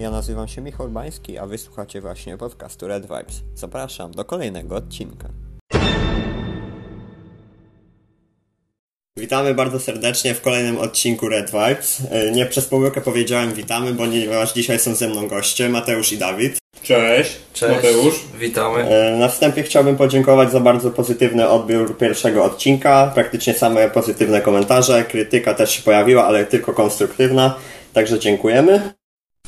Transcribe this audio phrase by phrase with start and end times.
[0.00, 3.42] Ja nazywam się Michał Bański, a wysłuchacie właśnie podcastu Red Vibes.
[3.54, 5.28] Zapraszam do kolejnego odcinka.
[9.18, 12.02] Witamy bardzo serdecznie w kolejnym odcinku Red Vibes.
[12.10, 16.58] E, Nie przez pomyłkę powiedziałem witamy, ponieważ dzisiaj są ze mną goście Mateusz i Dawid.
[16.82, 18.14] Cześć, Cześć, Mateusz.
[18.38, 18.82] witamy.
[18.88, 23.10] E, Na wstępie chciałbym podziękować za bardzo pozytywny odbiór pierwszego odcinka.
[23.14, 25.04] Praktycznie same pozytywne komentarze.
[25.04, 27.54] Krytyka też się pojawiła, ale tylko konstruktywna.
[27.92, 28.99] Także dziękujemy.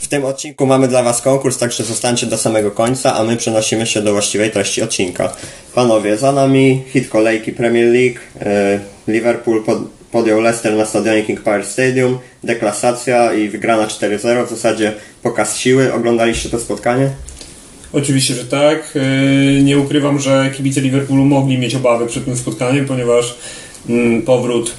[0.02, 3.86] W tym odcinku mamy dla Was konkurs, także zostańcie do samego końca, a my przenosimy
[3.86, 5.32] się do właściwej treści odcinka.
[5.74, 8.18] Panowie, za nami hit kolejki Premier League.
[8.40, 9.78] E, Liverpool pod,
[10.12, 12.18] podjął Leicester na stadionie King Power Stadium.
[12.44, 14.46] Deklasacja i wygrana 4-0.
[14.46, 14.92] W zasadzie
[15.22, 15.92] pokaz siły.
[15.92, 17.10] Oglądaliście to spotkanie?
[17.92, 18.94] Oczywiście, że tak.
[18.94, 23.34] Yy, Nie ukrywam, że kibice Liverpoolu mogli mieć obawy przed tym spotkaniem, ponieważ
[23.88, 24.72] mm, powrót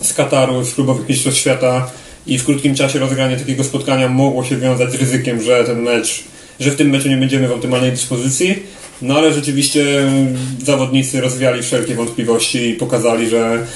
[0.00, 1.90] z Kataru, z klubowych mistrzostw świata
[2.26, 6.24] i w krótkim czasie rozegranie takiego spotkania mogło się wiązać z ryzykiem, że ten mecz,
[6.60, 8.62] że w tym meczu nie będziemy w optymalnej dyspozycji.
[9.02, 9.84] No ale rzeczywiście
[10.64, 13.66] zawodnicy rozwiali wszelkie wątpliwości i pokazali, że,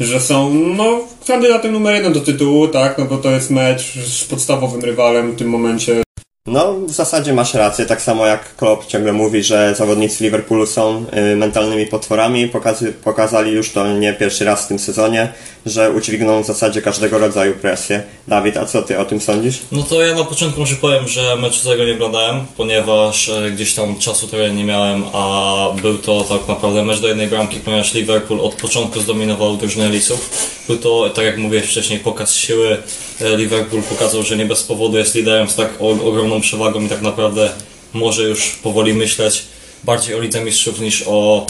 [0.00, 4.24] że są no, kandydatem numer jeden do tytułu, tak, no bo to jest mecz z
[4.24, 6.02] podstawowym rywalem w tym momencie
[6.46, 11.04] No, w zasadzie masz rację, tak samo jak Klopp ciągle mówi, że zawodnicy Liverpoolu są
[11.32, 12.48] y, mentalnymi potworami.
[12.48, 15.32] Pokazy, pokazali już to nie pierwszy raz w tym sezonie,
[15.66, 18.02] że udźwigną w zasadzie każdego rodzaju presję.
[18.28, 19.58] Dawid, a co ty o tym sądzisz?
[19.72, 23.74] No to ja na początku może powiem, że meczu tego nie oglądałem, ponieważ e, gdzieś
[23.74, 27.94] tam czasu trochę nie miałem, a był to tak naprawdę mecz do jednej bramki, ponieważ
[27.94, 30.30] Liverpool od początku zdominował drużynę Lisów.
[30.66, 32.76] Był to, tak jak mówiłeś wcześniej, pokaz siły.
[33.20, 35.88] E, Liverpool pokazał, że nie bez powodu jest liderem z tak o-
[36.30, 37.50] ogromną przewagą i tak naprawdę
[37.92, 39.42] może już powoli myśleć
[39.84, 41.46] bardziej o Lidze Mistrzów niż o,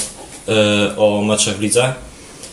[0.48, 1.94] e, o meczach w lidze.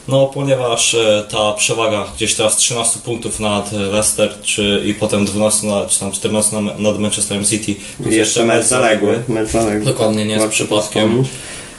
[0.07, 5.67] No, ponieważ e, ta przewaga gdzieś teraz 13 punktów nad Leicester, czy i potem 12
[5.67, 7.75] na, czy tam 14 na, nad Manchesterem City.
[8.03, 9.23] plus jeszcze mecz zaległy.
[9.27, 9.85] Mecz zaległy.
[9.85, 11.23] Dokładnie, nie jest przypadkiem.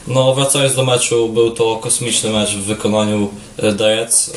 [0.07, 4.31] No, wracając do meczu, był to kosmiczny mecz w wykonaniu e, Dajec.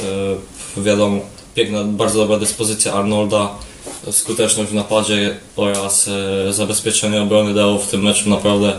[0.77, 1.19] E, Wiadomo,
[1.55, 3.70] piękna, bardzo dobra dyspozycja Arnolda, e,
[4.11, 6.09] skuteczność w napadzie oraz
[6.49, 8.73] e, zabezpieczenie obrony dało w tym meczu naprawdę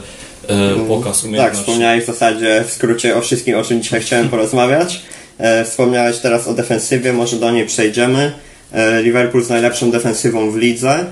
[0.49, 1.63] e, pokaz Tak, umiejętności.
[1.63, 5.03] wspomniałeś w zasadzie w skrócie o wszystkim, o czym dzisiaj chciałem porozmawiać.
[5.39, 8.33] E, wspomniałeś teraz o defensywie, może do niej przejdziemy.
[9.03, 11.05] Liverpool z najlepszą defensywą w lidze.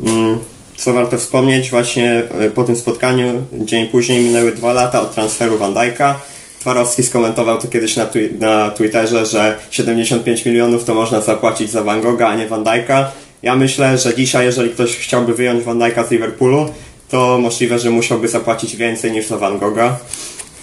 [0.00, 0.38] Mm,
[0.76, 2.22] Co warto wspomnieć, właśnie
[2.54, 6.14] po tym spotkaniu, dzień później minęły dwa lata od transferu Van Dijk'a.
[6.60, 11.82] Twarowski skomentował to kiedyś na, twi- na Twitterze, że 75 milionów to można zapłacić za
[11.84, 13.04] Van Gogha, a nie Van Dijk'a.
[13.42, 16.68] Ja myślę, że dzisiaj, jeżeli ktoś chciałby wyjąć Van Dijk'a z Liverpoolu,
[17.08, 19.98] to możliwe, że musiałby zapłacić więcej niż za Van Gogha.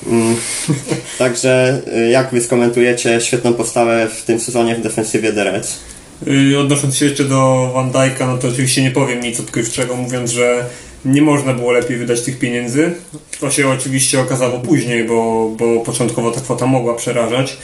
[0.08, 0.36] Mm.
[1.20, 5.80] Także y, jak wy skomentujecie świetną postawę w tym sezonie w defensywie The Reds?
[6.26, 10.32] Yy, Odnosząc się jeszcze do Van Dijk'a, no to oczywiście nie powiem nic odkrywczego, mówiąc,
[10.32, 10.66] że
[11.06, 12.94] nie można było lepiej wydać tych pieniędzy.
[13.40, 17.58] To się oczywiście okazało później, bo, bo początkowo ta kwota mogła przerażać.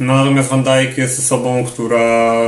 [0.00, 2.42] No, natomiast Van Dijk jest osobą, która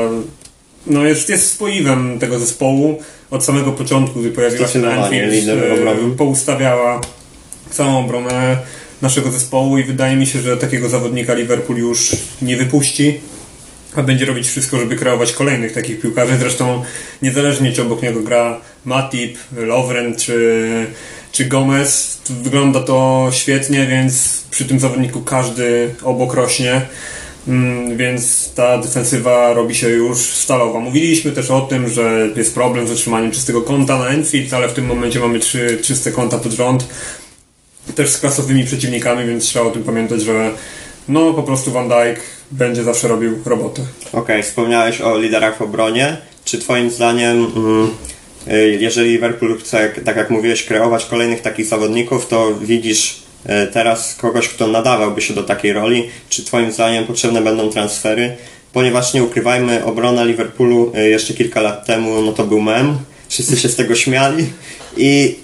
[0.89, 3.03] no jest, jest spoiwem tego zespołu.
[3.31, 6.17] Od samego początku, gdy pojawiła się na Anfield, obrony.
[6.17, 7.01] poustawiała
[7.71, 8.59] całą obronę
[9.03, 13.21] naszego zespołu i wydaje mi się, że takiego zawodnika Liverpool już nie wypuści
[13.97, 16.39] a będzie robić wszystko, żeby kreować kolejnych takich piłkarzy.
[16.39, 16.85] Zresztą
[17.23, 20.87] niezależnie czy obok niego gra Matip, Lovren czy,
[21.33, 26.87] czy Gomez, wygląda to świetnie, więc przy tym zawodniku każdy obok rośnie.
[27.49, 30.81] Mm, Więc ta defensywa robi się już stalowa.
[30.81, 34.73] Mówiliśmy też o tym, że jest problem z utrzymaniem czystego konta na Enfield, ale w
[34.73, 36.87] tym momencie mamy trzy czyste konta pod rząd.
[37.95, 40.51] Też z klasowymi przeciwnikami, więc trzeba o tym pamiętać, że
[41.09, 42.21] no po prostu Van Dijk
[42.51, 43.83] będzie zawsze robił robotę.
[44.13, 46.17] Okej, wspomniałeś o liderach w obronie.
[46.45, 47.91] Czy twoim zdaniem, mm,
[48.49, 53.23] y, jeżeli Liverpool chce, tak jak mówiłeś, kreować kolejnych takich zawodników, to widzisz
[53.73, 56.09] teraz kogoś, kto nadawałby się do takiej roli?
[56.29, 58.37] Czy twoim zdaniem potrzebne będą transfery?
[58.73, 62.99] Ponieważ nie ukrywajmy, obrona Liverpoolu y, jeszcze kilka lat temu, no to był mem.
[63.29, 64.47] Wszyscy się z tego śmiali
[64.97, 65.37] i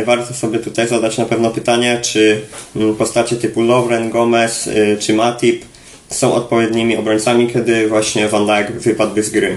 [0.00, 2.40] y, warto sobie tutaj zadać na pewno pytanie, czy
[2.76, 4.68] mm, postacie typu Lovren, Gomez
[5.00, 5.64] czy Matip
[6.10, 9.56] są odpowiednimi obrońcami, kiedy właśnie Van Dijk wypadłby z gry.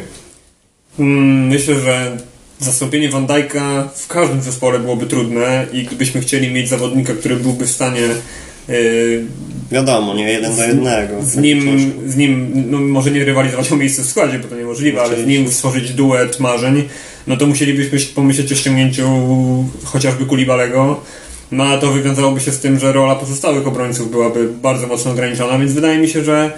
[0.99, 2.17] Mm, Myślę, że
[2.59, 7.65] zastąpienie Van Dijk'a w każdym zespole byłoby trudne i gdybyśmy chcieli mieć zawodnika, który byłby
[7.65, 8.01] w stanie
[8.67, 9.25] yy,
[9.71, 11.21] Wiadomo, nie jeden do jednego.
[11.21, 15.01] z nim, z nim no może nie rywalizować o miejsce w składzie, bo to niemożliwe,
[15.01, 16.83] ale z nim stworzyć duet marzeń,
[17.27, 19.09] no to musielibyśmy pomyśleć o ściągnięciu
[19.83, 21.01] chociażby Kulibalego.
[21.51, 25.59] No a to wywiązałoby się z tym, że rola pozostałych obrońców byłaby bardzo mocno ograniczona,
[25.59, 26.51] więc wydaje mi się, że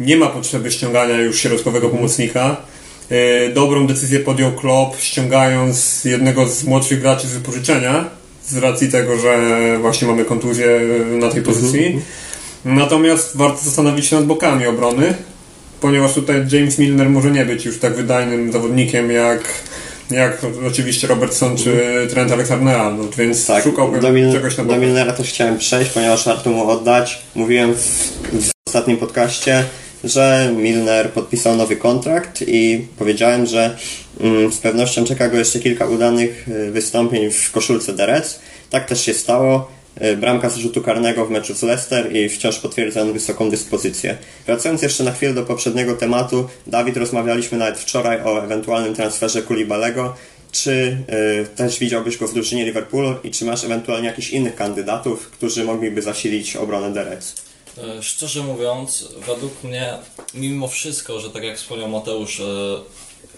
[0.00, 2.56] nie ma potrzeby ściągania już środkowego pomocnika.
[3.10, 8.04] E, dobrą decyzję podjął Klopp, ściągając jednego z młodszych graczy z wypożyczenia,
[8.46, 9.38] z racji tego, że
[9.80, 10.66] właśnie mamy kontuzję
[11.10, 12.00] na tej pozycji.
[12.64, 15.14] Natomiast warto zastanowić się nad bokami obrony,
[15.80, 19.40] ponieważ tutaj James Milner może nie być już tak wydajnym zawodnikiem jak,
[20.10, 21.80] jak oczywiście Robertson czy
[22.10, 24.76] Trent Alexander-Arnold, więc Tak, szukałbym do, Mil- czegoś na do.
[24.76, 27.22] Milnera też chciałem przejść, ponieważ warto mu oddać.
[27.34, 29.64] Mówiłem w, w ostatnim podcaście,
[30.04, 33.76] że Milner podpisał nowy kontrakt i powiedziałem, że
[34.20, 38.22] mm, z pewnością czeka go jeszcze kilka udanych y, wystąpień w koszulce The.
[38.70, 39.70] Tak też się stało.
[40.02, 44.16] Y, Bramka z rzutu karnego w meczu z Leicester i wciąż potwierdza on wysoką dyspozycję.
[44.46, 50.14] Wracając jeszcze na chwilę do poprzedniego tematu, Dawid, rozmawialiśmy nawet wczoraj o ewentualnym transferze Kulibalego.
[50.52, 50.96] Czy
[51.42, 55.64] y, też widziałbyś go w drużynie Liverpoolu i czy masz ewentualnie jakichś innych kandydatów, którzy
[55.64, 57.49] mogliby zasilić obronę The?
[57.78, 59.98] E, Szczerze mówiąc, według mnie,
[60.34, 62.44] mimo wszystko, że tak jak wspomniał Mateusz, e,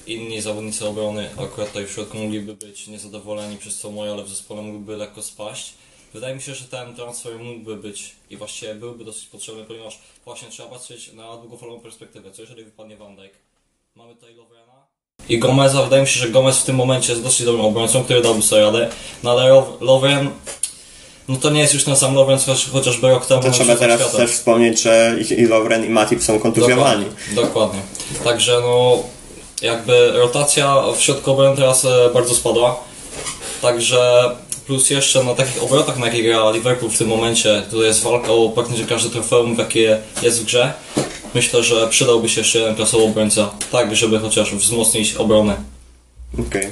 [0.06, 4.28] inni zawodnicy obrony akurat tutaj w środku mogliby być niezadowoleni przez co moje, ale w
[4.28, 5.72] zespole mógłby lekko spaść.
[6.14, 10.48] Wydaje mi się, że ten transfer mógłby być i właściwie byłby dosyć potrzebny, ponieważ właśnie
[10.48, 12.30] trzeba patrzeć na długofalową perspektywę.
[12.30, 13.32] Co jeżeli wypadnie Van Dijk?
[13.94, 14.72] Mamy tutaj Lovrena
[15.28, 15.82] i Gomeza.
[15.82, 18.62] Wydaje mi się, że Gomez w tym momencie jest dosyć dobrym obrońcą, który dałby sobie
[18.62, 18.90] radę.
[19.22, 20.30] No ale Lo- Lovren,
[21.28, 23.42] no to nie jest już ten sam Lovren, choć, chociażby rok temu.
[23.42, 24.16] To trzeba teraz Świata.
[24.16, 27.04] też wspomnieć, że i i i Matip są kontuzjowani.
[27.04, 27.80] Dokładnie, dokładnie.
[28.24, 28.98] Także no,
[29.62, 32.80] jakby rotacja w środku obrony teraz e, bardzo spadła.
[33.62, 34.30] Także
[34.66, 38.32] plus jeszcze na takich obrotach, na jakich gra Liverpool w tym momencie, to jest walka
[38.32, 40.72] o praktycznie każde trofeum, jakie jest w grze.
[41.34, 45.56] Myślę, że przydałby się jeszcze jeden klasowy obrońca, tak żeby chociaż wzmocnić obronę.
[46.48, 46.68] Okej.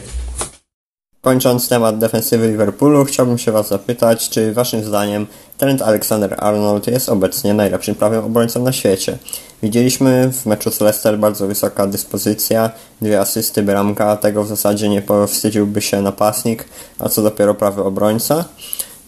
[1.23, 5.27] Kończąc temat defensywy Liverpoolu, chciałbym się Was zapytać, czy Waszym zdaniem
[5.59, 9.19] Trent Alexander-Arnold jest obecnie najlepszym prawym obrońcą na świecie?
[9.63, 12.71] Widzieliśmy w meczu z Leicester bardzo wysoka dyspozycja,
[13.01, 16.65] dwie asysty, bramka, tego w zasadzie nie powstydziłby się napastnik,
[16.99, 18.45] a co dopiero prawy obrońca.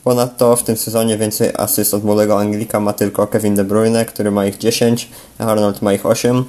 [0.04, 4.30] Ponadto w tym sezonie więcej asyst od młodego Anglika ma tylko Kevin De Bruyne, który
[4.30, 5.08] ma ich 10,
[5.38, 6.44] a Arnold ma ich 8.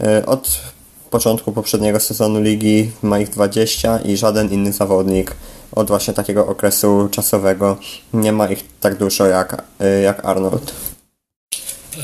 [0.00, 0.60] Yy, Od
[1.06, 5.36] początku poprzedniego sezonu ligi ma ich 20 i żaden inny zawodnik
[5.72, 7.76] od właśnie takiego okresu czasowego
[8.12, 10.72] nie ma ich tak dużo jak, yy, jak Arnold.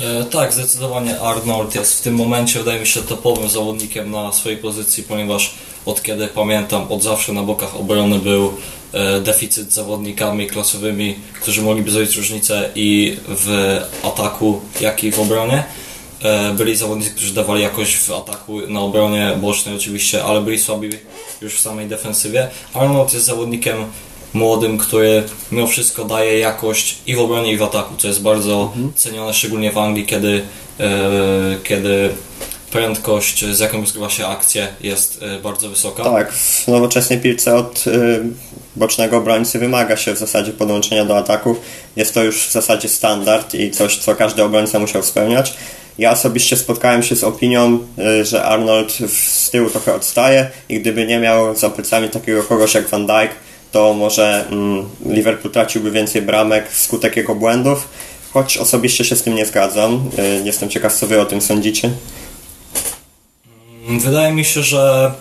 [0.00, 4.58] E, tak, zdecydowanie Arnold jest w tym momencie, wydaje mi się, topowym zawodnikiem na swojej
[4.58, 5.54] pozycji, ponieważ
[5.86, 8.52] od kiedy pamiętam, od zawsze na bokach obrony był
[8.92, 15.64] e, deficyt zawodnikami klasowymi, którzy mogliby zrobić różnicę i w ataku, jak i w obronie.
[16.22, 20.90] E, byli zawodnicy, którzy dawali jakoś w ataku na obronie bocznej oczywiście, ale byli słabi
[21.40, 22.48] już w samej defensywie.
[22.74, 23.76] Arnold jest zawodnikiem
[24.32, 25.22] młodym, który
[25.52, 29.72] mimo wszystko daje jakość i w obronie i w ataku, co jest bardzo cenione, szczególnie
[29.72, 30.42] w Anglii, kiedy,
[30.80, 30.90] e,
[31.64, 32.10] kiedy
[32.70, 36.04] prędkość, z jaką rozgrywa się akcje jest e, bardzo wysoka.
[36.04, 37.84] Tak, w nowoczesnej piłce od
[38.76, 41.60] bocznego obrońcy wymaga się w zasadzie podłączenia do ataków.
[41.96, 45.54] Jest to już w zasadzie standard i coś, co każdy obrońca musiał spełniać.
[45.98, 47.78] Ja osobiście spotkałem się z opinią,
[48.20, 52.74] y, że Arnold z tyłu trochę odstaje i gdyby nie miał za plecami takiego kogoś
[52.74, 53.30] jak Van Dijk,
[53.72, 57.88] to może mm, Liverpool traciłby więcej bramek wskutek jego błędów.
[58.32, 60.10] Choć osobiście się z tym nie zgadzam.
[60.18, 61.90] Y, Jestem ciekaw, co wy o tym sądzicie.
[63.88, 65.12] Wydaje mi się, że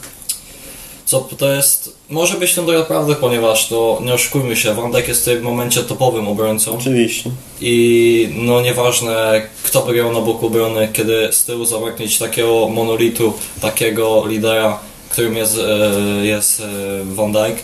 [1.11, 5.21] co to jest, może być to naprawdę, ponieważ to nie oszukujmy się, Van Dijk jest
[5.21, 6.77] w tym momencie topowym obrońcą.
[6.77, 7.29] Oczywiście.
[7.61, 12.69] i no nieważne kto by grał na boku obrony, kiedy z tyłu zabraknie ci takiego
[12.69, 16.65] monolitu, takiego lidera, którym jest, e, jest e,
[17.05, 17.55] Van Dijk,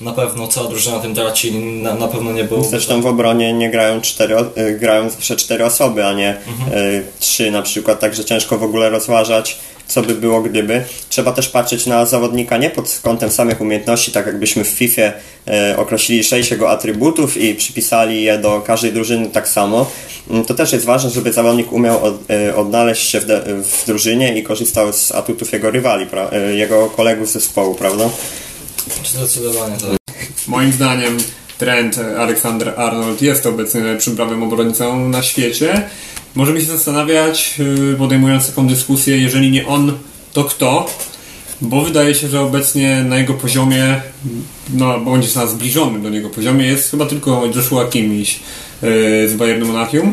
[0.00, 3.70] na pewno cała drużyna tym traci, na, na pewno nie był Zresztą w obronie nie
[3.70, 8.58] grają cztery, y, grają zawsze cztery osoby, a nie y, trzy na przykład, także ciężko
[8.58, 10.84] w ogóle rozważać, co by było gdyby.
[11.08, 15.76] Trzeba też patrzeć na zawodnika nie pod kątem samych umiejętności, tak jakbyśmy w FIFA y,
[15.76, 19.90] określili sześć jego atrybutów i przypisali je do każdej drużyny tak samo.
[20.30, 22.00] Mm, To też jest ważne, żeby zawodnik umiał
[22.48, 26.06] y, odnaleźć się w, drużynie i korzystał z atutów jego rywali,
[26.50, 28.08] y, jego kolegów z zespołu, prawda?
[29.04, 30.16] zdecydowanie tak.
[30.46, 31.18] Moim zdaniem
[31.58, 35.88] Trent Alexander-Arnold jest obecnie najlepszym prawym obrońcą na świecie.
[36.34, 39.92] Możemy się zastanawiać, yy, podejmując taką dyskusję, jeżeli nie on,
[40.32, 40.86] to kto?
[41.60, 44.00] Bo wydaje się, że obecnie na jego poziomie,
[44.74, 48.40] no bądź na zbliżonym do niego poziomie jest chyba tylko Joshua Kimmich
[48.82, 50.12] yy, z Bayernu Monachium.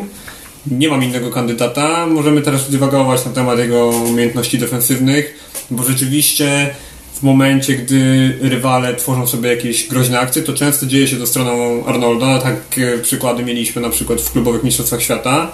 [0.71, 2.07] Nie mam innego kandydata.
[2.07, 6.75] Możemy teraz dywagować na temat jego umiejętności defensywnych, bo rzeczywiście
[7.13, 11.85] w momencie, gdy rywale tworzą sobie jakieś groźne akcje, to często dzieje się to stroną
[11.85, 12.39] Arnolda.
[12.39, 15.51] Tak e, przykłady mieliśmy na przykład w klubowych mistrzostwach świata.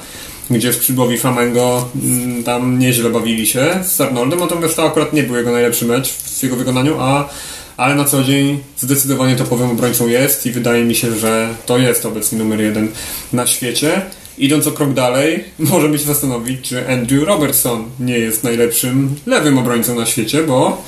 [0.49, 5.35] Gdzie skrzydłowi Flamengo mm, tam nieźle bawili się z Arnoldem, natomiast to akurat nie był
[5.35, 7.29] jego najlepszy mecz w jego wykonaniu, a
[7.77, 12.05] ale na co dzień zdecydowanie topowym obrońcą jest i wydaje mi się, że to jest
[12.05, 12.91] obecnie numer jeden
[13.33, 14.01] na świecie.
[14.37, 19.95] Idąc o krok dalej, możemy się zastanowić, czy Andrew Robertson nie jest najlepszym lewym obrońcą
[19.95, 20.83] na świecie, bo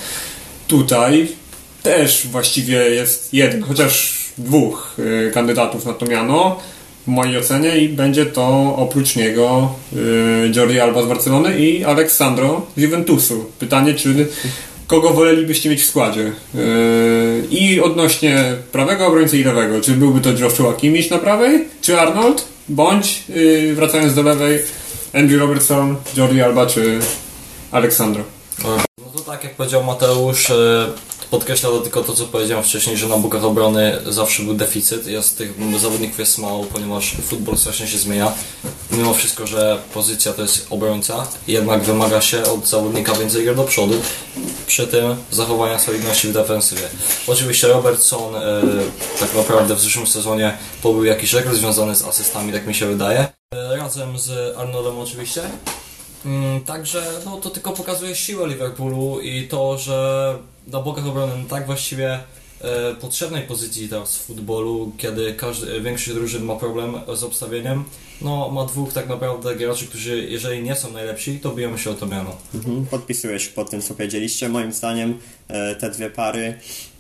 [0.68, 1.28] tutaj
[1.84, 6.60] też właściwie jest jeden, chociaż dwóch y, kandydatów na to miano
[7.04, 12.66] w mojej ocenie i będzie to oprócz niego y, Jordi Alba z Barcelony i Aleksandro
[12.78, 13.46] z Juventusu.
[13.60, 14.28] Pytanie, czy
[14.88, 16.32] kogo wolelibyście mieć w składzie?
[16.56, 22.00] Y, I odnośnie prawego obrońcy i lewego, czy byłby to Joshua Kimmich na prawej, czy
[22.00, 22.46] Arnold?
[22.70, 24.60] Bądź, y, wracając do lewej,
[25.14, 27.00] Andrew Robertson, Jordi Alba czy
[27.72, 28.24] Aleksandro.
[28.64, 30.88] No to tak jak powiedział Mateusz, e,
[31.32, 35.08] podkreśla tylko to, co powiedziałem wcześniej, że na bokach obrony zawsze był deficyt.
[35.08, 38.32] Jest tych zawodników jest mało, ponieważ futbol strasznie się zmienia.
[38.92, 43.64] Mimo wszystko, że pozycja to jest obrońca, jednak wymaga się od zawodnika więcej gier do
[43.64, 43.96] przodu,
[44.68, 46.90] przy tym zachowania solidności w defensywie.
[47.28, 48.62] Oczywiście Robertson e,
[49.20, 53.28] tak naprawdę w zeszłym sezonie pobył jakiś rekord związany z asystami, tak mi się wydaje.
[53.54, 55.42] E, razem z Arnoldem oczywiście.
[56.26, 60.36] Mm, Także no, to tylko pokazuje siłę Liverpoolu i to, że
[60.68, 62.20] na bokach obrony tak właściwie
[62.62, 67.84] e, potrzebnej pozycji teraz w futbolu, kiedy każdy, większość drużyn ma problem z obstawieniem,
[68.22, 71.94] no ma dwóch tak naprawdę graczy, którzy jeżeli nie są najlepsi, to biją się o
[71.94, 72.36] to miano.
[72.56, 74.50] Mhm, Podpisuję się pod tym, co powiedzieliście.
[74.50, 76.58] Moim zdaniem e, te dwie pary,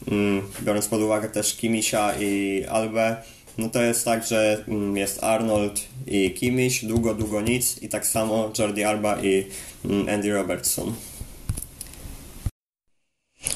[0.08, 3.16] mm, biorąc pod uwagę też Kimisia i Albę,
[3.58, 8.08] no to jest tak, że mm, jest Arnold i Kimiś, długo, długo nic i tak
[8.08, 9.46] samo Jordi Alba i
[9.86, 10.94] mm, Andy Robertson.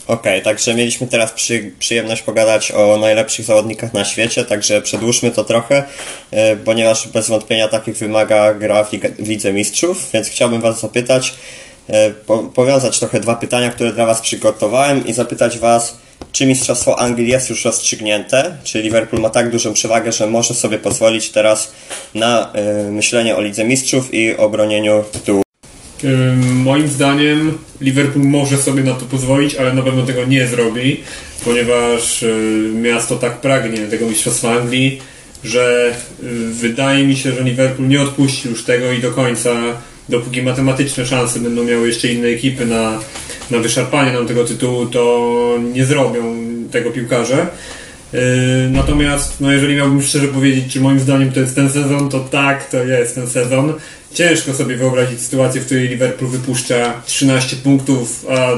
[0.08, 5.44] Okej, także mieliśmy teraz przy, przyjemność pogadać o najlepszych zawodnikach na świecie, także przedłużmy to
[5.44, 5.84] trochę,
[6.32, 11.34] e, ponieważ bez wątpienia takich wymaga gra w, Lidze Mistrzów, więc chciałbym Was zapytać,
[11.88, 15.98] e, po, powiązać trochę dwa pytania, które dla Was przygotowałem i zapytać Was,
[16.34, 20.78] czy Mistrzostwo Anglii jest już rozstrzygnięte, czy Liverpool ma tak dużą przewagę, że może sobie
[20.78, 21.72] pozwolić teraz
[22.16, 25.44] na e, myślenie o Lidze Mistrzów i obronieniu tytułu.
[26.54, 31.04] Moim zdaniem Liverpool może sobie na to pozwolić, ale na pewno tego nie zrobi,
[31.46, 35.02] ponieważ y, miasto tak pragnie tego Mistrzostwa Anglii,
[35.44, 39.56] że y, wydaje mi się, że Liverpool nie odpuści już tego i do końca,
[40.10, 43.00] dopóki matematyczne szanse będą miały jeszcze inne ekipy na,
[43.54, 46.36] na wyszarpanie nam tego tytułu, to nie zrobią
[46.72, 47.48] tego piłkarze.
[48.14, 48.20] Yy,
[48.70, 52.70] Natomiast, no jeżeli miałbym szczerze powiedzieć, czy moim zdaniem to jest ten sezon, to tak,
[52.70, 53.74] to jest ten sezon.
[54.14, 58.50] Ciężko sobie wyobrazić sytuację, w której Liverpool wypuszcza 13 punktów, a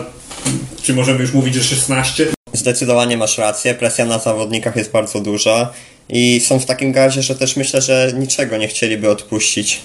[0.81, 2.27] czy możemy już mówić, że 16?
[2.53, 5.73] Zdecydowanie masz rację, presja na zawodnikach jest bardzo duża
[6.09, 9.81] i są w takim gazie, że też myślę, że niczego nie chcieliby odpuścić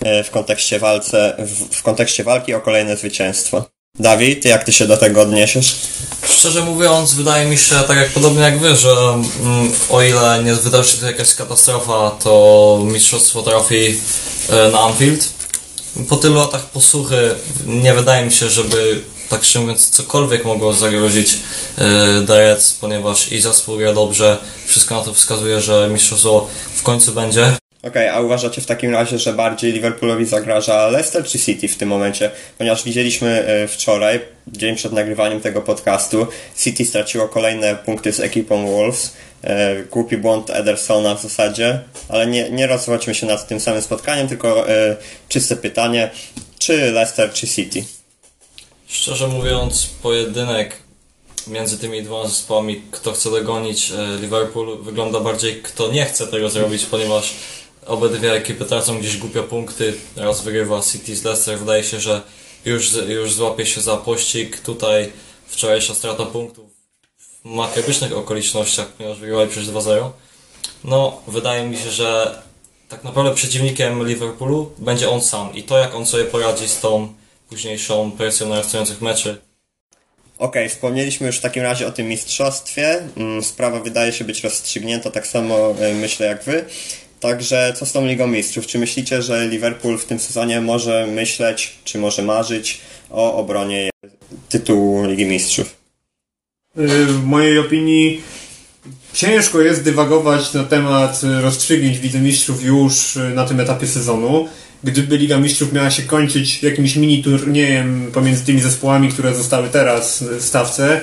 [0.00, 1.36] e, w kontekście, walce,
[1.70, 3.64] w, kontekście walki o kolejne zwycięstwo.
[3.98, 5.76] Dawid, jak ty się do tego odniesiesz?
[6.22, 10.54] Szczerze mówiąc, wydaje mi się, tak jak podobnie jak wy, że mm, o ile nie
[10.54, 14.00] wydarzy się jakaś katastrofa, to mistrzostwo trafi
[14.48, 15.28] e, na Anfield.
[16.08, 17.34] Po tylu latach posłuchy
[17.66, 21.38] nie wydaje mi się, żeby tak szczerze mówiąc cokolwiek mogło zagrozić
[21.78, 27.12] e, Derec, ponieważ i zespół gra dobrze, wszystko na to wskazuje, że mistrzostwo w końcu
[27.12, 27.61] będzie.
[27.82, 31.88] Okej, a uważacie w takim razie, że bardziej Liverpoolowi zagraża Leicester czy City w tym
[31.88, 32.30] momencie?
[32.58, 36.26] Ponieważ widzieliśmy e, wczoraj, dzień przed nagrywaniem tego podcastu,
[36.58, 39.12] City straciło kolejne punkty z ekipą Wolves.
[39.44, 44.28] E, Głupi błąd Edersona w zasadzie, ale nie, nie rozwodzimy się nad tym samym spotkaniem,
[44.28, 44.96] tylko e,
[45.28, 46.10] czyste pytanie,
[46.58, 47.84] czy Leicester czy City?
[48.86, 50.76] Szczerze mówiąc, pojedynek
[51.46, 56.84] między tymi dwoma zespołami, kto chce dogonić Liverpool, wygląda bardziej kto nie chce tego zrobić,
[56.84, 57.34] ponieważ
[57.86, 59.94] obydwie ekipy tracą gdzieś głupio punkty.
[60.16, 62.22] Raz wygrywa City z Leicester, wydaje się, że
[62.64, 64.60] już, już złapie się za pościg.
[64.60, 65.12] Tutaj
[65.46, 66.70] wczorajsza strata punktów
[67.18, 70.10] w makabrycznych okolicznościach, ponieważ wygrywali przez 2-0.
[70.84, 72.42] No, wydaje mi się, że
[72.88, 77.14] tak naprawdę przeciwnikiem Liverpoolu będzie on sam i to jak on sobie poradzi z tą
[77.48, 79.38] późniejszą presją narastających meczy,
[80.38, 83.02] Okej, wspomnieliśmy już w takim razie o tym mistrzostwie.
[83.16, 86.64] Mm, Sprawa wydaje się być rozstrzygnięta, tak samo e, myślę jak wy.
[87.22, 88.66] Także co z tą Ligą Mistrzów?
[88.66, 93.90] Czy myślicie, że Liverpool w tym sezonie może myśleć, czy może marzyć o obronie
[94.48, 95.76] tytułu Ligi Mistrzów?
[96.78, 98.20] Y, W mojej opinii
[99.12, 104.48] ciężko jest dywagować na temat y, rozstrzygnięć Lidze Mistrzów już y, na tym etapie sezonu.
[104.84, 110.22] Gdyby Liga Mistrzów miała się kończyć jakimś mini turniejem pomiędzy tymi zespołami, które zostały teraz
[110.22, 111.00] w stawce,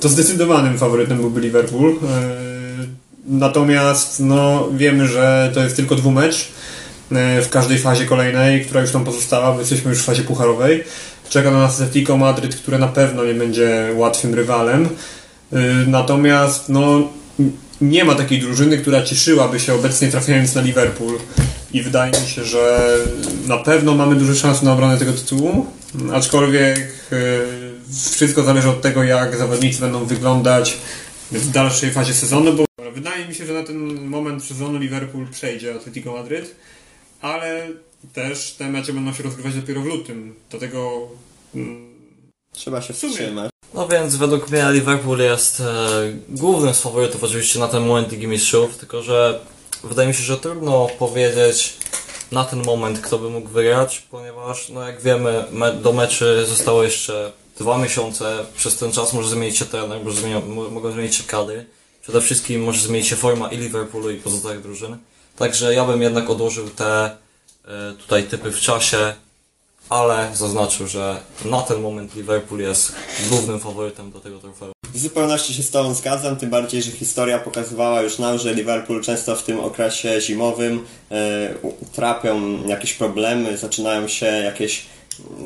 [0.00, 1.98] to zdecydowanym faworytem byłby Liverpool.
[3.26, 6.48] Natomiast no, wiemy, że to jest tylko dwumecz
[7.12, 10.84] e, w każdej fazie kolejnej, która już tam pozostała, bo jesteśmy już w fazie pucharowej.
[11.30, 14.88] Czeka na nas Atletico Madryt, które na pewno nie będzie łatwym rywalem.
[15.52, 17.08] E, natomiast no,
[17.80, 21.18] nie ma takiej drużyny, która cieszyłaby się obecnie trafiając na Liverpool.
[21.72, 22.94] I wydaje mi się, że
[23.46, 25.66] na pewno mamy duże szanse na obronę tego tytułu.
[26.12, 27.16] Aczkolwiek e,
[28.12, 30.76] wszystko zależy od tego, jak zawodnicy będą wyglądać
[31.32, 35.74] w dalszej fazie sezonu, bo wydaje mi się, że na ten moment sezonu Liverpool przejdzie
[35.74, 36.54] Atletico Madryt,
[37.20, 37.68] ale
[38.12, 40.34] też te mecze będą się rozgrywać dopiero w lutym.
[40.50, 41.08] Dlatego
[41.54, 41.90] mm,
[42.52, 43.50] Trzeba się wstrzymać.
[43.74, 45.64] No więc według mnie Liverpool jest e,
[46.28, 49.40] głównym z faworytów oczywiście na ten moment Ligi Mistrzów, tylko że
[49.84, 51.76] wydaje mi się, że trudno powiedzieć
[52.32, 56.82] na ten moment kto by mógł wygrać, ponieważ no jak wiemy me do meczy zostało
[56.82, 61.14] jeszcze dwa miesiące, przez ten czas może zmienić się trener, może zmienia, mo- mogą zmienić
[61.14, 61.66] się kadry,
[62.10, 64.96] przede wszystkim może zmienić się forma i Liverpoolu i pozostałych drużyn,
[65.36, 67.10] także ja bym jednak odłożył te e,
[67.98, 69.14] tutaj typy w czasie,
[69.88, 72.92] ale zaznaczył, że na ten moment Liverpool jest
[73.28, 74.72] głównym faworytem do tego trofeum.
[74.94, 79.02] W zupełności się z Tobą zgadzam, tym bardziej, że historia pokazywała już nam, że Liverpool
[79.02, 80.86] często w tym okresie zimowym
[81.62, 84.86] u- trapią jakieś problemy, zaczynają się jakieś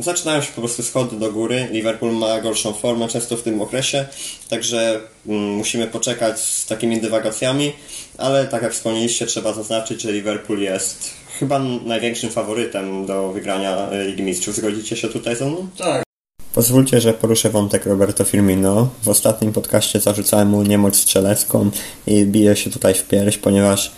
[0.01, 1.69] zaczynają się po prostu schody do góry.
[1.71, 4.07] Liverpool ma gorszą formę często w tym okresie,
[4.51, 7.73] także mm, musimy poczekać z takimi dywagacjami,
[8.19, 14.05] ale tak jak wspomnieliście, trzeba zaznaczyć, że Liverpool jest chyba największym faworytem do wygrania e,
[14.05, 14.57] Ligi Mistrzów.
[14.57, 15.69] Zgodzicie się tutaj ze mną?
[15.79, 16.05] tak,
[16.55, 18.89] Pozwólcie, że poruszę wątek Roberto Firmino.
[19.03, 21.71] W ostatnim podcaście zarzucałem mu niemoc strzelecką
[22.07, 23.93] i bije się tutaj w pierś, ponieważ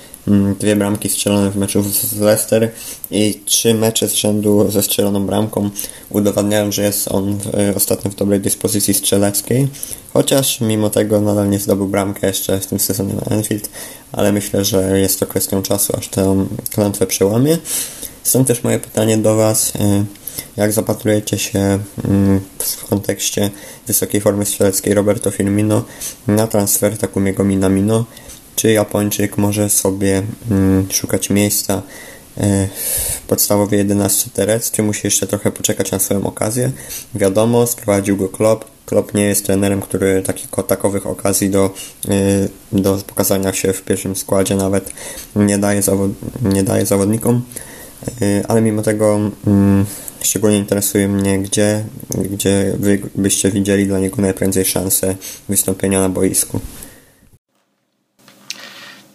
[0.59, 2.71] dwie bramki strzelone w meczu z Leicester
[3.11, 5.71] i trzy mecze z rzędu ze strzeloną bramką
[6.11, 9.68] udowadniają, że jest on e, ostatnio w dobrej dyspozycji strzeleckiej.
[10.12, 13.71] Chociaż mimo tego nadal nie zdobył bramkę jeszcze w tym sezonie na Anfield,
[14.12, 17.59] ale myślę, że jest to kwestią czasu, aż tę klątwę przełamie.
[18.23, 19.73] Stąd też moje pytanie do Was.
[19.80, 20.04] e,
[20.56, 23.50] Jak zapatrujecie się mm, w kontekście
[23.87, 25.85] wysokiej formy strzeleckiej Roberto Firmino
[26.26, 28.04] na transfer Takumiego Minamino?
[28.57, 31.83] Czy Japończyk może sobie mm, szukać miejsca
[32.38, 32.69] e,
[33.16, 36.71] w podstawowej 11 Terec, czy musi jeszcze trochę poczekać na swoją okazję?
[37.14, 38.64] Wiadomo, sprowadził go Klopp.
[38.87, 41.75] Klopp nie jest trenerem, który takich, takowych okazji do,
[42.09, 44.90] e, do pokazania się w pierwszym składzie nawet
[45.37, 46.11] nie daje, zawod,
[46.42, 47.42] nie daje zawodnikom.
[48.23, 49.87] Y, ale mimo tego mm,
[50.23, 51.85] szczególnie interesuje mnie, gdzie,
[52.31, 55.16] gdzie wy byście widzieli dla niego najprędzej szansę
[55.49, 56.61] wystąpienia na boisku.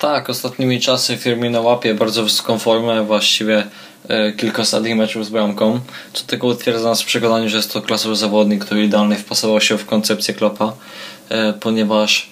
[0.02, 3.64] Tak, ostatnimi czasy Firmino łapie bardzo wysoką formę, właściwie
[4.08, 5.80] e, kilka ostatnich meczów z bramką,
[6.14, 9.78] co tylko utwierdza nas w przekonaniu, że jest to klasowy zawodnik, który idealnie wpasował się
[9.78, 10.74] w koncepcję Kloppa,
[11.30, 12.30] e, ponieważ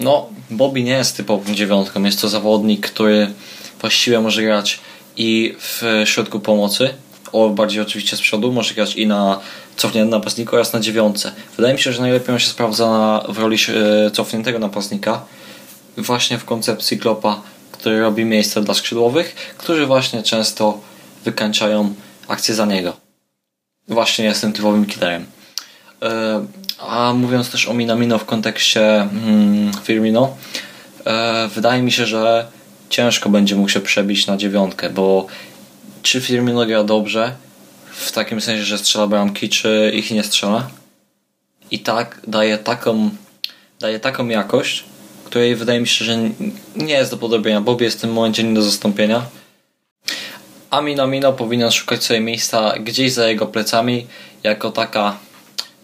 [0.00, 3.32] no, Bobby nie jest typową dziewiątką, jest to zawodnik, który
[3.80, 4.80] właściwie może grać
[5.16, 6.94] i w środku pomocy,
[7.32, 9.40] o bardziej oczywiście z przodu, może grać i na
[9.76, 11.32] cofniętym napastniku oraz na dziewiątce.
[11.56, 13.56] Wydaje mi się, że najlepiej on się sprawdza na, w roli
[14.06, 15.24] e, cofniętego napastnika,
[15.96, 20.80] właśnie w koncepcji Klopa, który robi miejsce dla skrzydłowych, którzy właśnie często
[21.24, 21.94] wykańczają
[22.28, 22.96] akcję za niego.
[23.88, 25.26] Właśnie jest tym typowym killerem.
[26.02, 26.46] E,
[26.78, 30.36] A mówiąc też o Minamino w kontekście mm, Firmino,
[31.04, 32.46] e, wydaje mi się, że
[32.88, 35.26] ciężko będzie mógł się przebić na dziewiątkę, bo
[36.02, 37.32] czy Firmino gra dobrze,
[37.92, 40.68] w takim sensie, że strzela bramki, czy ich nie strzela?
[41.70, 43.10] I tak daje taką,
[43.80, 44.84] daje taką jakość,
[45.30, 46.18] której wydaje mi się, że
[46.76, 47.60] nie jest do podobienia.
[47.60, 49.26] Bobby jest w tym momencie nie do zastąpienia.
[50.70, 54.06] A Minamino powinien szukać sobie miejsca gdzieś za jego plecami,
[54.42, 55.18] jako taka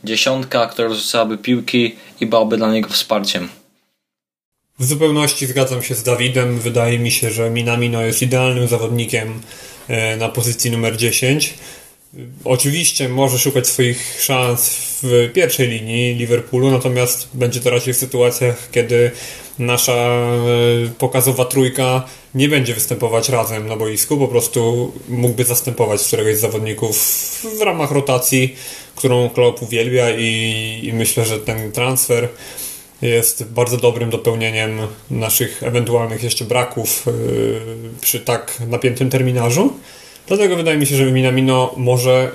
[0.04, 3.48] dziesiątka, która rzucałaby piłki i byłaby dla niego wsparciem.
[4.78, 6.58] W zupełności zgadzam się z Dawidem.
[6.58, 9.40] Wydaje mi się, że Minamino jest idealnym zawodnikiem
[9.88, 11.54] e, na pozycji numer 10.
[12.44, 18.68] Oczywiście może szukać swoich szans w pierwszej linii Liverpoolu, natomiast będzie to raczej w sytuacjach,
[18.70, 19.10] kiedy
[19.58, 20.38] nasza e,
[20.98, 22.02] pokazowa trójka
[22.34, 26.96] nie będzie występować razem na boisku, po prostu mógłby zastępować któregoś z zawodników
[27.58, 28.56] w ramach rotacji,
[28.96, 32.28] którą Klopp uwielbia i, i myślę, że ten transfer
[33.02, 34.78] jest bardzo dobrym dopełnieniem
[35.10, 37.60] naszych ewentualnych jeszcze braków yy,
[38.00, 39.72] przy tak napiętym terminarzu.
[40.26, 42.30] Dlatego wydaje mi się, że Minamino może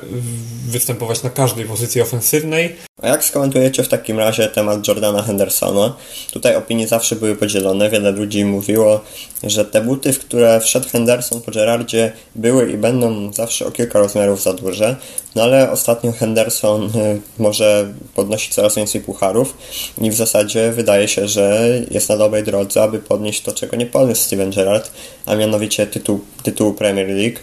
[0.67, 2.75] występować na każdej pozycji ofensywnej.
[3.01, 5.95] A jak skomentujecie w takim razie temat Jordana Hendersona?
[6.31, 7.89] Tutaj opinie zawsze były podzielone.
[7.89, 9.01] Wiele ludzi mówiło,
[9.43, 13.99] że te buty, w które wszedł Henderson po Gerardzie, były i będą zawsze o kilka
[13.99, 14.95] rozmiarów za duże.
[15.35, 19.57] No ale ostatnio Henderson y, może podnosić coraz więcej pucharów
[20.01, 23.85] i w zasadzie wydaje się, że jest na dobrej drodze, aby podnieść to, czego nie
[23.85, 24.91] podniósł Steven Gerrard,
[25.25, 27.39] a mianowicie tytuł, tytuł Premier League.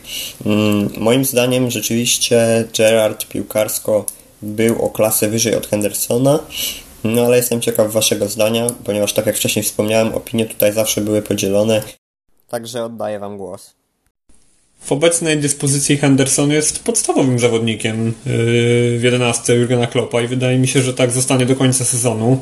[0.47, 4.07] Mm, moim zdaniem rzeczywiście Gerrard piłkarsko
[4.43, 6.39] był o klasę wyżej od Hendersona,
[7.05, 11.23] no ale jestem ciekaw Waszego zdania, ponieważ tak jak wcześniej wspomniałem, opinie tutaj zawsze były
[11.23, 11.83] podzielone.
[12.49, 13.75] Także oddaję Wam głos.
[14.81, 18.13] W obecnej dyspozycji Henderson jest podstawowym zawodnikiem yy,
[18.99, 22.41] w 11 Jurgena Kloppa i wydaje mi się, że tak zostanie do końca sezonu,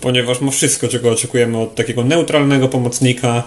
[0.00, 3.42] ponieważ ma wszystko, czego oczekujemy od takiego neutralnego pomocnika,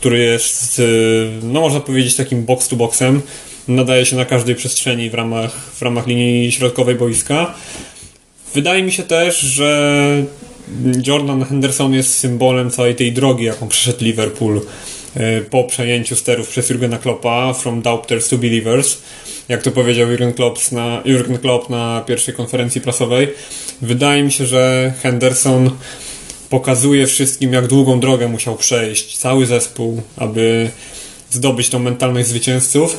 [0.00, 3.20] który jest, yy, no można powiedzieć, takim box-to-boxem.
[3.68, 7.54] Nadaje się na każdej przestrzeni w ramach, w ramach linii środkowej boiska.
[8.54, 10.24] Wydaje mi się też, że
[11.06, 14.60] Jordan Henderson jest symbolem całej tej drogi, jaką przeszedł Liverpool
[15.16, 18.98] E, po przejęciu sterów przez Jurgena Kloppa From Doubters to Believers
[19.48, 23.28] jak to powiedział Jurgen Klopp na, Jurgen Klopp na pierwszej konferencji prasowej
[23.82, 25.70] wydaje mi się, że Henderson
[26.50, 30.70] pokazuje wszystkim jak długą drogę musiał przejść cały zespół, aby
[31.30, 32.98] zdobyć tą mentalność zwycięzców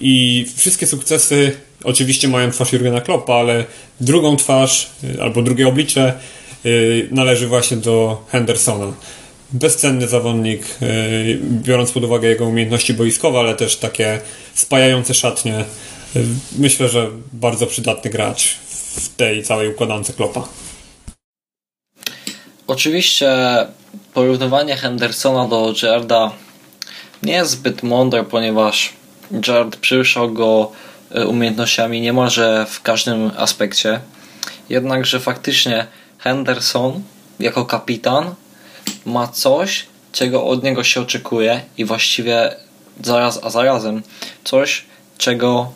[0.00, 3.64] i wszystkie sukcesy oczywiście mają twarz Jurgena Kloppa, ale
[4.00, 6.12] drugą twarz e, albo drugie oblicze
[6.64, 6.68] e,
[7.10, 8.92] należy właśnie do Hendersona
[9.52, 10.86] bezcenny zawodnik, e,
[11.42, 14.20] biorąc pod uwagę jego umiejętności boiskowe, ale też takie
[14.54, 15.64] spajające szatnie.
[16.58, 18.56] Myślę, że bardzo przydatny gracz
[18.94, 20.48] w tej całej układance Klopa.
[22.70, 23.30] Oczywiście
[24.14, 26.30] porównywanie Hendersona do Gerarda
[27.22, 28.92] nie jest zbyt mądre, ponieważ
[29.30, 30.72] Gerard przyszał go
[31.10, 34.00] e, umiejętnościami niemalże w każdym aspekcie.
[34.68, 35.86] Jednakże faktycznie
[36.18, 37.02] Henderson
[37.40, 38.34] jako kapitan
[39.06, 42.56] ma coś, czego od niego się oczekuje i właściwie
[43.00, 44.02] zaraz a zarazem
[44.44, 44.84] coś,
[45.18, 45.72] czego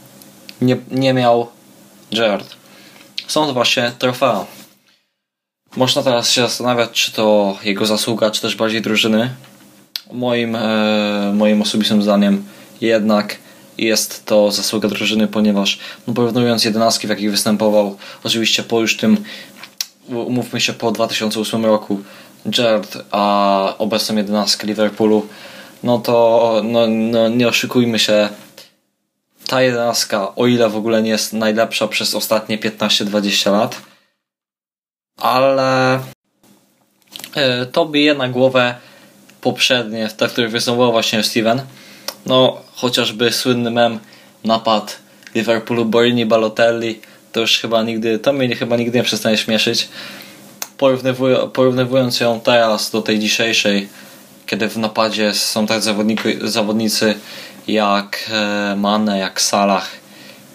[0.61, 1.48] nie, nie miał
[2.12, 2.57] Gerard.
[3.26, 4.46] Są to właśnie trofea.
[5.76, 9.30] Można teraz się zastanawiać, czy to jego zasługa, czy też bardziej drużyny.
[10.12, 12.44] Moim, e, moim osobistym zdaniem
[12.80, 13.37] jednak
[13.78, 19.24] jest to zasługa drużyny, ponieważ no porównując jedenastki, w jakich występował, oczywiście po już tym,
[20.08, 22.00] umówmy się, po 2008 roku,
[22.46, 25.26] Gerrard, a obecną jedenastkę Liverpoolu,
[25.82, 28.28] no to no, no, nie oszukujmy się,
[29.46, 33.76] ta jedenastka, o ile w ogóle nie jest najlepsza przez ostatnie 15-20 lat,
[35.16, 36.00] ale
[37.37, 38.74] yy, to bije na głowę
[39.40, 41.62] poprzednie, w których występował właśnie Steven.
[42.27, 43.98] No, chociażby słynny mem
[44.44, 44.98] napad
[45.35, 47.00] Liverpoolu Borini Balotelli,
[47.33, 49.88] to już chyba nigdy, to mnie chyba nigdy nie przestanie śmieszyć
[51.53, 53.88] porównywując ją teraz do tej dzisiejszej,
[54.46, 55.81] kiedy w napadzie są tak
[56.42, 57.14] zawodnicy
[57.66, 59.90] jak e, Mane, jak Salah,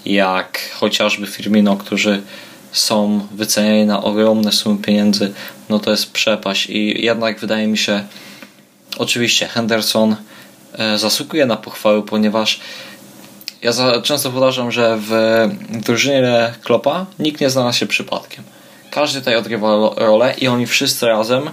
[0.06, 2.22] jak chociażby Firmino, którzy
[2.72, 5.34] są wyceniani na ogromne sumy pieniędzy,
[5.70, 8.04] no to jest przepaść i jednak wydaje mi się,
[8.98, 10.16] oczywiście Henderson
[10.74, 12.60] e, zasługuje na pochwały, ponieważ
[13.62, 15.12] ja często powtarzam, że w
[15.70, 18.44] drużynie Klopa nikt nie znalazł się przypadkiem.
[18.92, 21.50] Każdy tutaj odgrywa rolę i oni wszyscy razem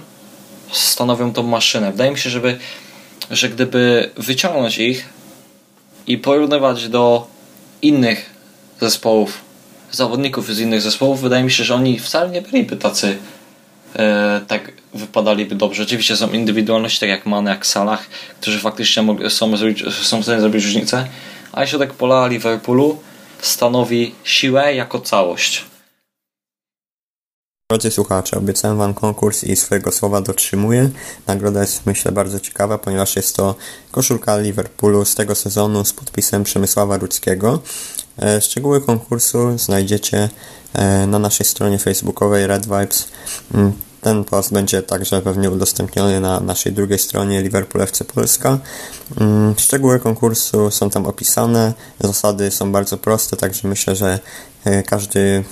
[0.71, 1.91] stanowią tą maszynę.
[1.91, 2.57] Wydaje mi się, żeby,
[3.31, 5.09] że gdyby wyciągnąć ich
[6.07, 7.27] i porównywać do
[7.81, 8.29] innych
[8.81, 9.41] zespołów,
[9.91, 13.17] zawodników z innych zespołów, wydaje mi się, że oni wcale nie byliby tacy
[13.95, 15.83] e, tak wypadaliby dobrze.
[15.83, 18.05] Oczywiście są indywidualności, tak jak Mane, jak Salah,
[18.41, 21.07] którzy faktycznie są, zrobić, są w stanie zrobić różnicę,
[21.51, 22.99] a środek pola Liverpoolu
[23.41, 25.65] stanowi siłę jako całość.
[27.71, 30.89] Drodzy słuchacze, obiecałem Wam konkurs i swojego słowa dotrzymuję.
[31.27, 33.55] Nagroda jest myślę bardzo ciekawa, ponieważ jest to
[33.91, 37.59] koszulka Liverpoolu z tego sezonu z podpisem Przemysława Rudzkiego.
[38.21, 40.29] E, szczegóły konkursu znajdziecie
[40.73, 43.07] e, na naszej stronie facebookowej Red Vibes.
[43.53, 48.57] Mm, ten post będzie także pewnie udostępniony na naszej drugiej stronie Liverpool FC Polska.
[49.21, 54.19] Mm, szczegóły konkursu są tam opisane, zasady są bardzo proste, także myślę, że
[54.65, 55.43] e, każdy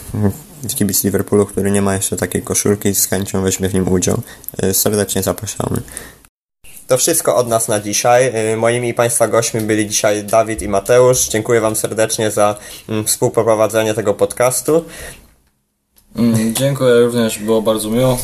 [0.75, 4.21] kibic Liverpoolu, który nie ma jeszcze takiej koszulki, z chęcią weźmie w nim udział.
[4.57, 5.81] E, serdecznie zapraszamy.
[6.87, 8.31] To wszystko od nas na dzisiaj.
[8.33, 11.27] E, moimi Państwa gośćmi byli dzisiaj Dawid i Mateusz.
[11.27, 12.55] Dziękuję Wam serdecznie za
[12.89, 14.85] mm, współprowadzenie tego podcastu.
[16.15, 18.17] Mm, dziękuję również, było bardzo miło.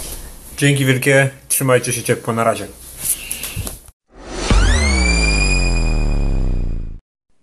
[0.58, 2.68] Dzięki wielkie, trzymajcie się ciepło, na razie.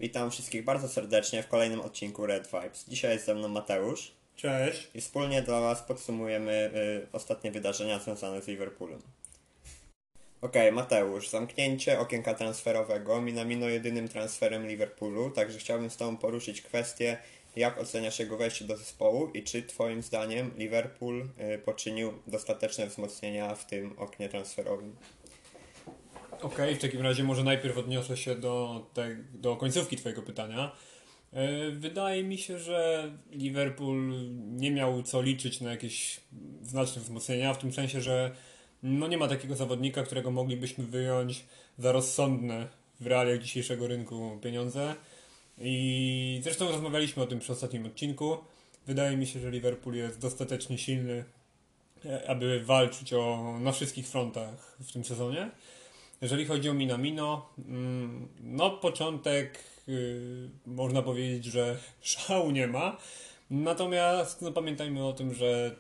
[0.00, 2.84] Witam wszystkich bardzo serdecznie w kolejnym odcinku Red Vibes.
[2.88, 4.88] Dzisiaj jest ze mną Mateusz Cześć.
[4.94, 9.02] i wspólnie dla Was podsumujemy y, ostatnie wydarzenia związane z Liverpoolem.
[10.40, 17.18] Okej, Mateusz, zamknięcie okienka transferowego Minamino jedynym transferem Liverpoolu, także chciałbym z Tobą poruszyć kwestię,
[17.56, 23.54] jak oceniasz jego wejście do zespołu i czy Twoim zdaniem Liverpool y, poczynił dostateczne wzmocnienia
[23.54, 24.96] w tym oknie transferowym.
[26.42, 30.72] Okej, w takim razie może najpierw odniosę się do, te, do końcówki Twojego pytania.
[31.32, 34.12] E, Wydaje mi się, że Liverpool
[34.50, 36.20] nie miał co liczyć na jakieś
[36.62, 38.30] znaczne wzmocnienia, w tym sensie, że
[38.82, 41.44] no nie ma takiego zawodnika, którego moglibyśmy wyjąć
[41.78, 42.68] za rozsądne
[43.00, 44.94] w realiach dzisiejszego rynku pieniądze.
[45.58, 48.38] I zresztą rozmawialiśmy o tym przy ostatnim odcinku.
[48.86, 51.24] Wydaje mi się, że Liverpool jest dostatecznie silny,
[52.04, 55.50] e, aby walczyć o, na wszystkich frontach w tym sezonie.
[56.20, 59.58] Jeżeli chodzi o Minamino, mm, no początek
[60.66, 62.96] można powiedzieć, że szału nie ma.
[63.50, 65.76] Natomiast no, pamiętajmy o tym, że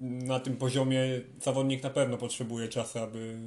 [0.00, 1.00] na tym poziomie
[1.40, 3.38] zawodnik na pewno potrzebuje czasu, aby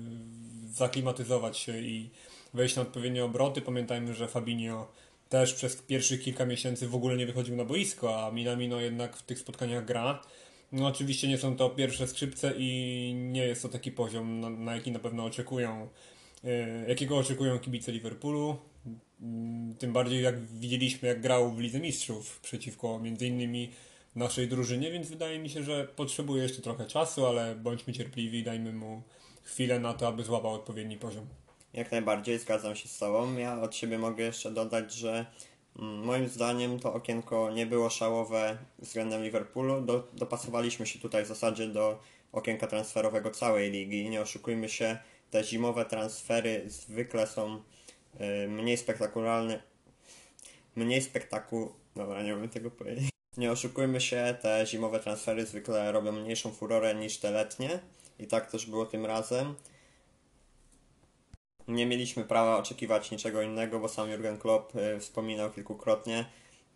[0.67, 2.09] zaklimatyzować się i
[2.53, 3.61] wejść na odpowiednie obroty.
[3.61, 4.91] Pamiętajmy, że Fabinho
[5.29, 9.23] też przez pierwszych kilka miesięcy w ogóle nie wychodził na boisko, a Minamino jednak w
[9.23, 10.21] tych spotkaniach gra.
[10.71, 14.75] No oczywiście nie są to pierwsze skrzypce i nie jest to taki poziom, na, na
[14.75, 15.89] jaki na pewno oczekują,
[16.43, 18.57] e, jakiego oczekują kibice Liverpoolu.
[19.21, 23.71] Mm, Tym bardziej jak widzieliśmy, jak grał w Lidze Mistrzów przeciwko między innymi
[24.15, 28.73] naszej drużynie, więc wydaje mi się, że potrzebuje jeszcze trochę czasu, ale bądźmy cierpliwi, dajmy
[28.73, 29.01] mu
[29.43, 31.27] chwilę na to, aby złapał odpowiedni poziom.
[31.73, 33.37] Jak najbardziej zgadzam się z Tobą.
[33.37, 35.25] Ja od siebie mogę jeszcze dodać, że
[35.79, 39.81] mm, moim zdaniem to okienko nie było szałowe względem Liverpoolu.
[39.81, 41.99] Do, dopasowaliśmy się tutaj w zasadzie do
[42.31, 44.09] okienka transferowego całej ligi.
[44.09, 44.97] Nie oszukujmy się,
[45.31, 47.61] te zimowe transfery zwykle są
[48.47, 49.63] mniej spektakularne.
[50.75, 51.73] Mniej spektaku...
[51.95, 53.09] Dobra, nie umiem tego powiedzieć.
[53.37, 57.79] Nie oszukujmy się, te zimowe transfery zwykle robią mniejszą furorę niż te letnie.
[58.19, 59.55] I tak też było tym razem.
[61.67, 66.25] Nie mieliśmy prawa oczekiwać niczego innego, bo sam Jurgen Klopp y, wspominał kilkukrotnie,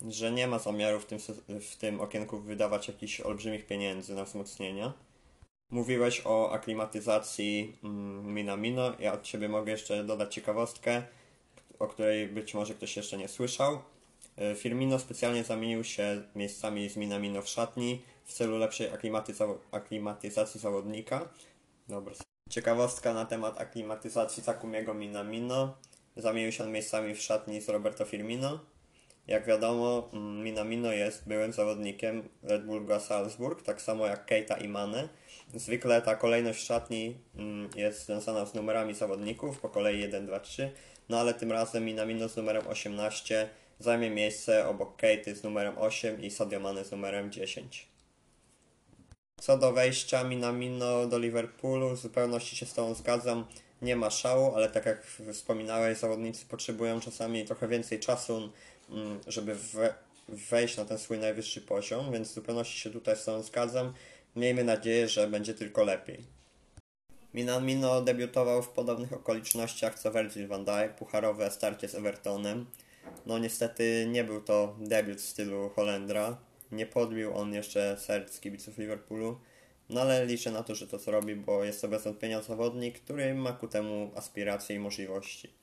[0.09, 1.19] że nie ma zamiaru w tym,
[1.61, 4.93] w tym okienku wydawać jakichś olbrzymich pieniędzy na wzmocnienia.
[5.71, 8.93] Mówiłeś o aklimatyzacji mm, Minamino.
[8.99, 11.03] Ja od Ciebie mogę jeszcze dodać ciekawostkę,
[11.79, 13.79] o której być może ktoś jeszcze nie słyszał.
[14.51, 20.59] Y, Firmino specjalnie zamienił się miejscami z Minamino w szatni w celu lepszej aklimatyza- aklimatyzacji
[20.59, 21.29] zawodnika.
[21.87, 22.13] Dobra.
[22.49, 25.77] Ciekawostka na temat aklimatyzacji Takumiego Minamino.
[26.15, 28.59] Zamienił się on miejscami w szatni z Roberto Firmino.
[29.29, 34.67] Jak wiadomo, mm, Minamino jest byłym zawodnikiem Red Bull Salzburg, tak samo jak Keita i
[34.67, 35.09] Mane.
[35.55, 40.71] Zwykle ta kolejność szatni mm, jest związana z numerami zawodników, po kolei 1, 2, 3,
[41.09, 46.21] no ale tym razem Minamino z numerem 18 zajmie miejsce obok Keity z numerem 8
[46.21, 47.87] i Sadio Mane z numerem 10.
[49.41, 53.45] Co do wejścia Minamino do Liverpoolu, w zupełności się z Tobą zgadzam.
[53.81, 58.51] Nie ma szału, ale tak jak wspominałeś, zawodnicy potrzebują czasami trochę więcej czasu,
[59.27, 59.93] żeby we,
[60.29, 63.93] wejść na ten swój najwyższy poziom, więc w zupełności się tutaj z Tobą zgadzam.
[64.35, 66.39] Miejmy nadzieję, że będzie tylko lepiej.
[67.33, 72.65] Minamino debiutował w podobnych okolicznościach co Virgil van Dijk, pucharowe starcie z Evertonem.
[73.25, 76.37] No niestety nie był to debiut w stylu Holendra.
[76.71, 79.39] Nie podbił on jeszcze serc kibiców Liverpoolu.
[79.89, 83.33] No ale liczę na to, że to zrobi, bo jest to bez wątpienia zawodnik, który
[83.33, 85.58] ma ku temu aspiracje i możliwości.